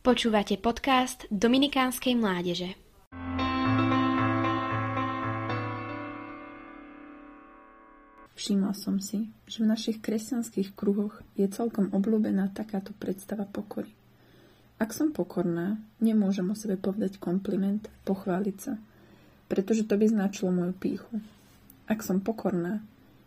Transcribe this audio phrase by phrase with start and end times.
[0.00, 2.72] Počúvate podcast Dominikánskej mládeže.
[8.32, 13.92] Všimla som si, že v našich kresťanských kruhoch je celkom obľúbená takáto predstava pokory.
[14.80, 18.80] Ak som pokorná, nemôžem o sebe povedať kompliment, pochváliť sa,
[19.52, 21.20] pretože to by značilo moju píchu.
[21.84, 22.80] Ak som pokorná,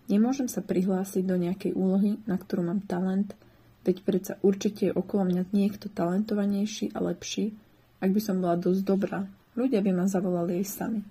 [0.09, 3.37] nemôžem sa prihlásiť do nejakej úlohy, na ktorú mám talent,
[3.83, 7.51] Veď predsa určite je okolo mňa niekto talentovanejší a lepší,
[7.99, 9.27] ak by som bola dosť dobrá.
[9.59, 11.01] Ľudia by ma zavolali aj sami.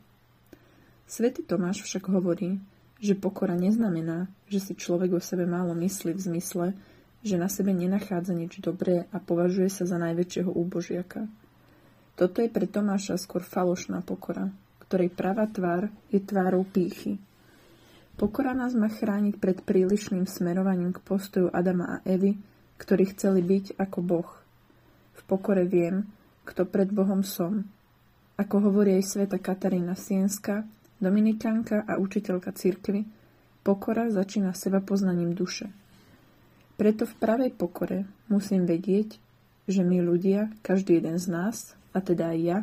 [1.05, 2.57] Svetý Tomáš však hovorí,
[2.97, 6.67] že pokora neznamená, že si človek o sebe málo myslí v zmysle,
[7.23, 11.29] že na sebe nenachádza nič dobré a považuje sa za najväčšieho úbožiaka.
[12.17, 14.49] Toto je pre Tomáša skôr falošná pokora,
[14.89, 17.21] ktorej pravá tvár je tvárou pýchy.
[18.17, 22.37] Pokora nás má chrániť pred prílišným smerovaním k postoju Adama a Evy,
[22.79, 24.31] ktorí chceli byť ako Boh.
[25.17, 26.09] V pokore viem,
[26.47, 27.67] kto pred Bohom som.
[28.41, 30.67] Ako hovorí aj sveta Katarína Sienska,
[30.99, 33.07] dominikánka a učiteľka cirkvy,
[33.63, 35.71] pokora začína seba poznaním duše.
[36.79, 39.21] Preto v pravej pokore musím vedieť,
[39.71, 42.59] že my ľudia, každý jeden z nás, a teda aj ja,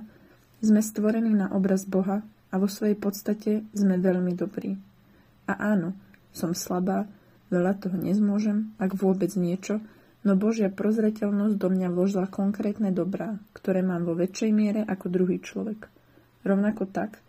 [0.59, 2.19] sme stvorení na obraz Boha
[2.51, 4.75] a vo svojej podstate sme veľmi dobrí.
[5.47, 5.95] A áno,
[6.35, 7.07] som slabá,
[7.47, 9.79] veľa toho nezmôžem, ak vôbec niečo,
[10.23, 15.39] no Božia prozreteľnosť do mňa vložila konkrétne dobrá, ktoré mám vo väčšej miere ako druhý
[15.39, 15.87] človek.
[16.43, 17.19] Rovnako tak,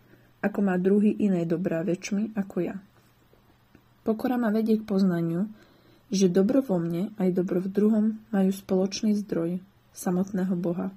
[0.41, 2.75] ako má druhý iné dobrá väčšmi ako ja.
[4.01, 5.45] Pokora ma vedie k poznaniu,
[6.11, 9.61] že dobro vo mne aj dobro v druhom majú spoločný zdroj,
[9.93, 10.91] samotného Boha.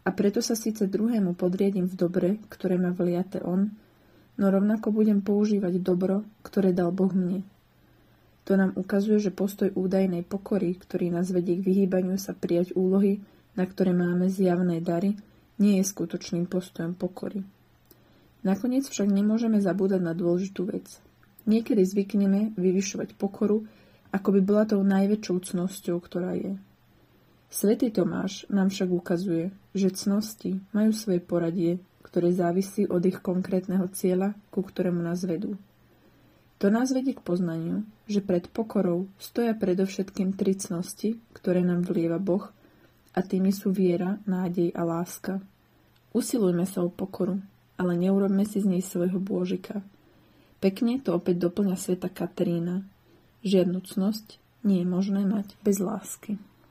[0.00, 3.68] A preto sa síce druhému podriedím v dobre, ktoré má vliate on,
[4.40, 7.44] no rovnako budem používať dobro, ktoré dal Boh mne,
[8.50, 13.22] to nám ukazuje, že postoj údajnej pokory, ktorý nás vedie k vyhýbaniu sa prijať úlohy,
[13.54, 15.14] na ktoré máme zjavné dary,
[15.62, 17.46] nie je skutočným postojom pokory.
[18.42, 20.98] Nakoniec však nemôžeme zabúdať na dôležitú vec.
[21.46, 23.70] Niekedy zvykneme vyvyšovať pokoru,
[24.10, 26.58] ako by bola tou najväčšou cnosťou, ktorá je.
[27.54, 33.86] Svetý Tomáš nám však ukazuje, že cnosti majú svoje poradie, ktoré závisí od ich konkrétneho
[33.94, 35.54] cieľa, ku ktorému nás vedú.
[36.60, 42.20] To nás vedie k poznaniu, že pred pokorou stoja predovšetkým tri cnosti, ktoré nám vlieva
[42.20, 42.52] Boh,
[43.10, 45.42] a tými sú viera, nádej a láska.
[46.14, 47.42] Usilujme sa o pokoru,
[47.74, 49.82] ale neurobme si z nej svojho bôžika.
[50.60, 52.84] Pekne to opäť doplňa sveta Katarína.
[53.40, 56.36] Žiadnu cnosť nie je možné mať bez lásky.